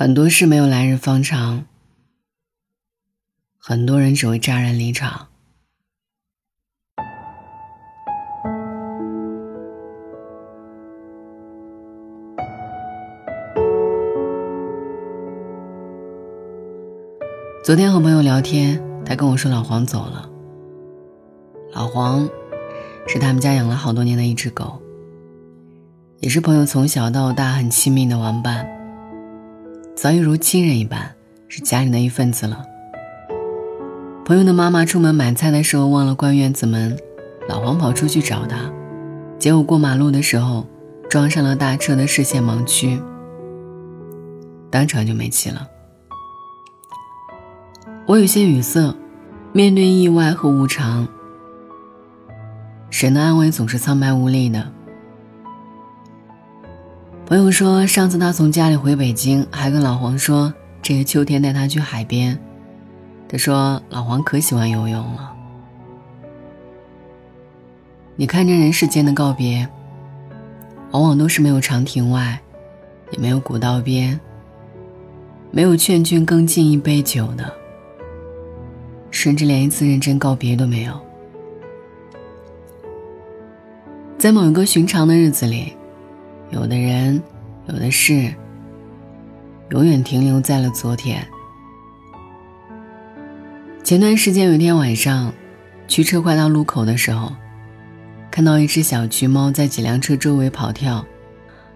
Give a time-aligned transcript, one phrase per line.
[0.00, 1.66] 很多事没有来日方长，
[3.58, 5.28] 很多人只会乍然离场。
[17.62, 20.30] 昨天和朋友聊天，他跟我说老黄走了。
[21.74, 22.26] 老黄
[23.06, 24.80] 是他们家养了好多年的一只狗，
[26.20, 28.66] 也是朋友从小到大很亲密的玩伴，
[30.00, 31.14] 早已如亲人一般，
[31.46, 32.64] 是家里的一份子了。
[34.24, 36.98] 朋友的妈妈出门买菜的时候忘了关院子门，
[37.46, 38.72] 老黄跑出去找她，
[39.38, 40.66] 结果过马路的时候
[41.10, 42.98] 撞上了大车的视线盲区，
[44.70, 45.68] 当场就没气了。
[48.06, 48.96] 我有些语塞，
[49.52, 51.06] 面对意外和无常，
[52.88, 54.66] 神的安慰总是苍白无力的。
[57.30, 60.52] 朋友说，上次他从家里回北京，还跟老黄说
[60.82, 62.36] 这个秋天带他去海边。
[63.28, 65.32] 他说老黄可喜欢游泳了。
[68.16, 69.64] 你看这人世间的告别，
[70.90, 72.36] 往往都是没有长亭外，
[73.12, 74.18] 也没有古道边，
[75.52, 77.48] 没有劝君更尽一杯酒的。
[79.12, 81.00] 甚至连一次认真告别都没有。
[84.18, 85.72] 在某一个寻常的日子里，
[86.50, 87.22] 有的人，
[87.66, 88.34] 有的事，
[89.70, 91.24] 永远停留在了昨天。
[93.84, 95.32] 前段时间有一天晚上，
[95.86, 97.32] 驱车快到路口的时候，
[98.30, 101.04] 看到一只小橘猫在几辆车周围跑跳，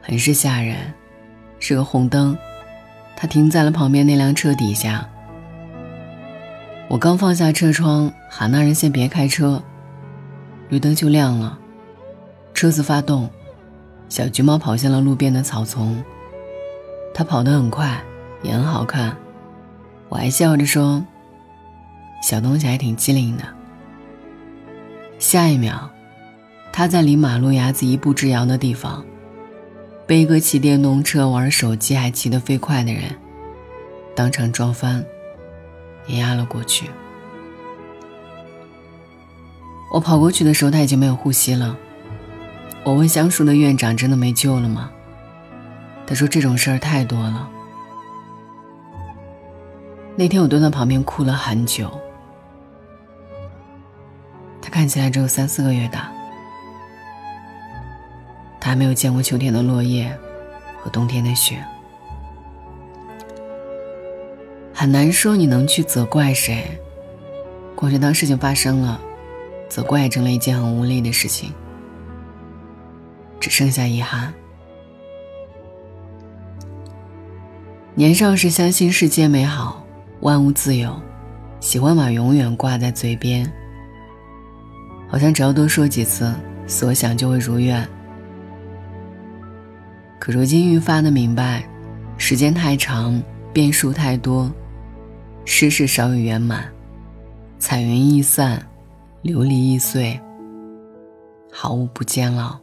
[0.00, 0.76] 很是吓人。
[1.58, 2.38] 是个红灯，
[3.14, 5.06] 它停在了旁边那辆车底下。
[6.88, 9.62] 我刚放下车窗，喊那人先别开车，
[10.70, 11.58] 绿灯就亮了，
[12.54, 13.28] 车子发动，
[14.10, 16.04] 小橘猫跑向了路边的草丛。
[17.14, 18.02] 它跑得很快，
[18.42, 19.16] 也很好看，
[20.08, 21.02] 我还笑着说
[22.22, 23.44] ：“小东西还挺机灵的。”
[25.18, 25.90] 下一秒，
[26.72, 29.04] 它在离马路牙子一步之遥的地方，
[30.06, 33.02] 被一个骑电动车玩手机还骑得飞快的人
[34.14, 35.04] 当场撞翻。
[36.06, 36.90] 碾压了过去。
[39.92, 41.76] 我跑过去的时候，他已经没有呼吸了。
[42.84, 44.90] 我问相熟的院长：“真的没救了吗？”
[46.06, 47.48] 他说：“这种事儿太多了。”
[50.16, 51.90] 那天我蹲在旁边哭了很久。
[54.60, 56.10] 他看起来只有三四个月大，
[58.60, 60.14] 他还没有见过秋天的落叶
[60.82, 61.64] 和冬天的雪。
[64.74, 66.80] 很难说你能去责怪谁，
[67.74, 69.00] 况且当事情发生了，
[69.68, 71.52] 责怪成了一件很无力的事情，
[73.40, 74.32] 只剩下遗憾。
[77.94, 79.84] 年少时相信世界美好，
[80.20, 80.94] 万物自由，
[81.58, 83.50] 喜欢把永远挂在嘴边，
[85.08, 86.32] 好像只要多说几次，
[86.66, 87.86] 所想就会如愿。
[90.18, 91.64] 可如今愈发的明白，
[92.16, 93.20] 时间太长，
[93.52, 94.50] 变数太多。
[95.46, 96.70] 世事少有圆满，
[97.58, 98.64] 彩云易散，
[99.24, 100.20] 琉璃易碎，
[101.50, 102.56] 好物不坚牢。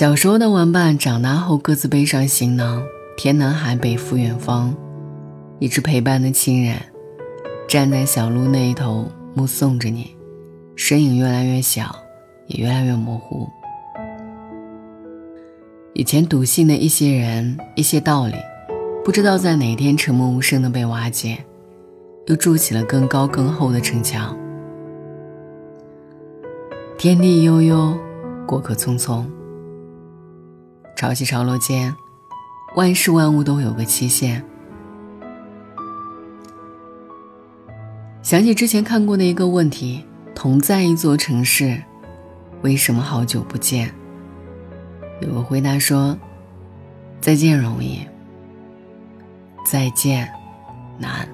[0.00, 2.82] 小时候的玩伴，长大后各自背上行囊，
[3.18, 4.74] 天南海北赴远方；
[5.58, 6.74] 一直陪伴的亲人，
[7.68, 10.16] 站在小路那一头目送着你，
[10.74, 11.94] 身影越来越小，
[12.46, 13.46] 也越来越模糊。
[15.92, 18.36] 以前笃信的一些人，一些道理。
[19.04, 21.36] 不知道在哪天，沉默无声的被瓦解，
[22.24, 24.34] 又筑起了更高更厚的城墙。
[26.96, 27.94] 天地悠悠，
[28.46, 29.26] 过客匆匆。
[31.00, 31.96] 潮起潮落间，
[32.76, 34.44] 万事万物都有个期限。
[38.20, 41.82] 想起之前看过的一个问题：同在一座城市，
[42.60, 43.90] 为什么好久不见？
[45.22, 46.14] 有个回答说：
[47.18, 48.06] 再见容易。
[49.64, 50.30] 再见，
[50.98, 51.26] 难。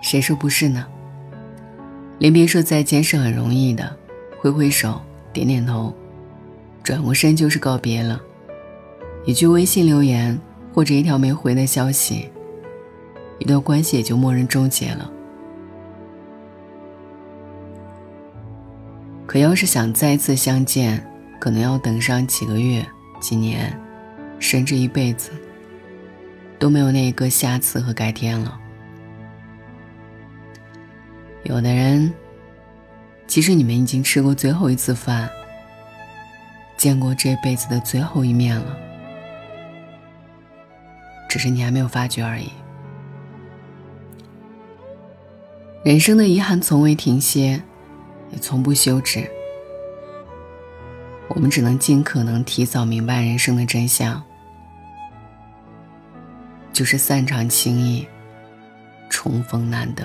[0.00, 0.86] 谁说不是呢？
[2.20, 3.96] 连别说再见是很容易的，
[4.38, 5.02] 挥挥手，
[5.32, 5.92] 点点头，
[6.82, 8.20] 转过身就是告别了。
[9.24, 10.38] 一句微信留言
[10.72, 12.28] 或者一条没回的消息，
[13.38, 15.10] 一段关系也就默认终结了。
[19.26, 21.06] 可要是想再次相见，
[21.38, 22.84] 可能要等上几个月、
[23.20, 23.78] 几年。
[24.38, 25.30] 甚至一辈子
[26.58, 28.58] 都没有那一个下次和改天了。
[31.44, 32.12] 有的人，
[33.28, 35.30] 即使你们已经吃过最后一次饭，
[36.82, 38.76] 见过这辈子的最后一面了，
[41.28, 42.50] 只是你还没有发觉而已。
[45.84, 47.62] 人生的遗憾从未停歇，
[48.32, 49.30] 也从不休止。
[51.28, 54.20] 我们只能尽可能提早明白人生的真相，
[56.72, 58.04] 就是散场轻易，
[59.08, 60.04] 重逢难得。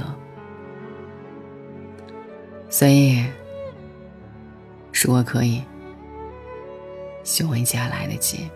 [2.69, 3.25] 所以，
[4.93, 5.63] 如果可以，
[7.27, 8.49] 希望一切还来得及。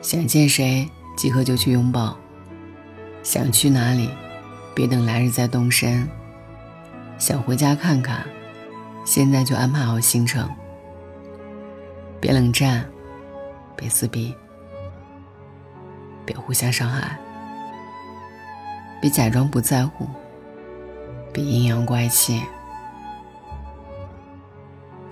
[0.00, 2.16] 想见谁，即刻就去拥抱；
[3.22, 4.08] 想去哪里。
[4.74, 6.08] 别等来日再动身。
[7.18, 8.26] 想回家看看，
[9.04, 10.48] 现在就安排好行程。
[12.18, 12.90] 别冷战，
[13.76, 14.34] 别撕逼，
[16.24, 17.18] 别互相伤害，
[18.98, 20.08] 别假装不在乎，
[21.34, 22.42] 别阴阳怪气，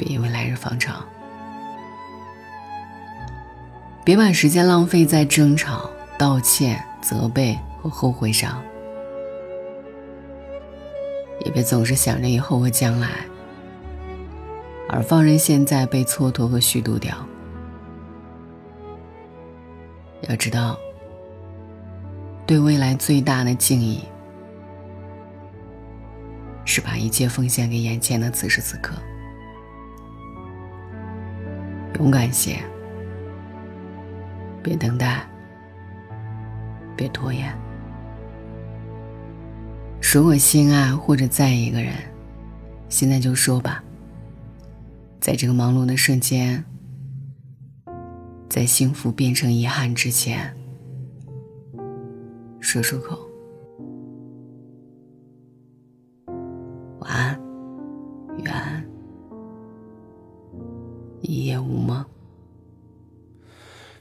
[0.00, 1.04] 别以为来日方长。
[4.02, 8.62] 别把时间浪费在争吵、道歉、责备和后悔上。
[11.44, 13.10] 也别总是想着以后和将来，
[14.88, 17.14] 而放任现在被蹉跎和虚度掉。
[20.22, 20.78] 要知道，
[22.46, 24.02] 对未来最大的敬意，
[26.64, 28.94] 是把一切奉献给眼前的此时此刻。
[32.00, 32.56] 勇敢些，
[34.62, 35.22] 别等待，
[36.96, 37.54] 别拖延。
[40.00, 41.92] 如果心爱或者在意一个人，
[42.88, 43.84] 现在就说吧。
[45.20, 46.64] 在这个忙碌的瞬间，
[48.48, 50.56] 在幸福变成遗憾之前，
[52.60, 53.18] 说出口。
[57.00, 57.38] 晚安，
[58.38, 58.79] 愿
[61.30, 62.04] 一夜无梦。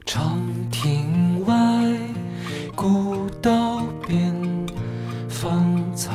[0.04, 0.42] 长
[0.72, 1.54] 亭外，
[2.76, 4.34] 古道边。
[5.28, 6.12] 芳草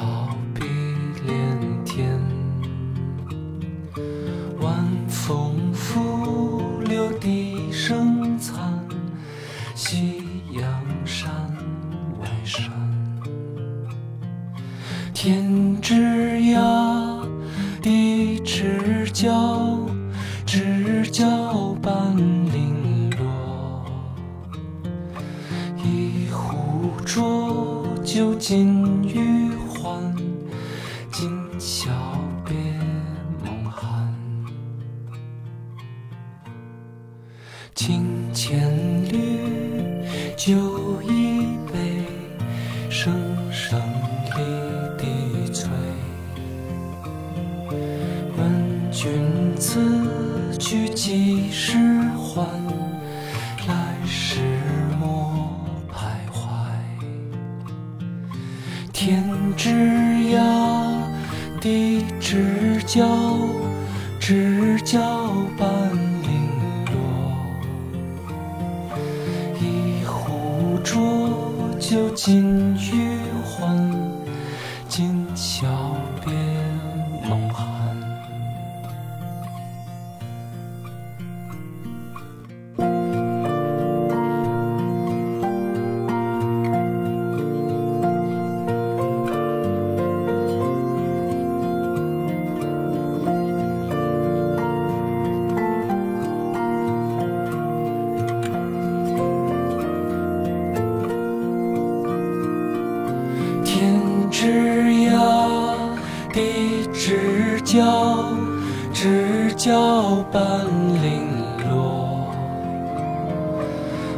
[0.52, 0.64] 碧
[1.25, 2.20] 连天，
[4.61, 6.23] 晚风拂
[28.14, 30.00] 酒尽余欢，
[31.11, 31.28] 今
[31.58, 31.90] 宵
[32.44, 32.55] 别
[33.44, 34.08] 梦寒。
[37.75, 38.72] 清浅
[39.11, 40.06] 绿，
[40.37, 42.06] 酒一杯，
[42.88, 43.12] 声
[43.50, 43.82] 声
[44.37, 45.69] 离笛催。
[48.38, 51.76] 问君此去几时
[52.12, 52.63] 还？
[58.94, 59.23] 天。
[59.56, 60.41] 之涯，
[61.61, 63.06] 地之角，
[64.19, 65.00] 知交
[65.56, 65.69] 半
[66.23, 66.29] 零
[66.91, 66.94] 落。
[69.61, 73.03] 一壶浊酒尽余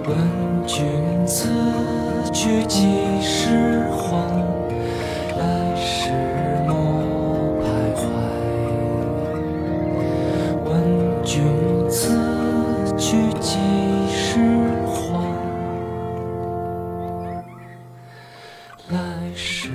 [0.08, 0.16] 问
[0.68, 0.86] 君
[1.26, 1.48] 此
[2.32, 4.06] 去几时还？
[5.36, 6.10] 来时
[6.68, 6.70] 莫
[7.60, 8.04] 徘徊
[10.64, 10.70] 问
[11.25, 11.34] 君
[11.90, 12.14] 此
[12.96, 13.58] 去几
[14.08, 14.38] 时
[14.86, 14.94] 还？
[18.90, 18.96] 来
[19.34, 19.70] 时